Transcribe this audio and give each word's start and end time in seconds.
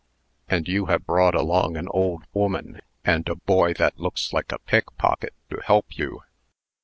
And 0.47 0.67
you 0.67 0.87
have 0.87 1.05
brought 1.05 1.35
along 1.35 1.77
an 1.77 1.87
old 1.89 2.23
woman, 2.33 2.81
and 3.05 3.29
a 3.29 3.35
boy 3.35 3.75
that 3.75 3.99
looks 3.99 4.33
like 4.33 4.51
a 4.51 4.57
pickpocket, 4.57 5.35
to 5.51 5.61
help 5.63 5.95
you." 5.95 6.23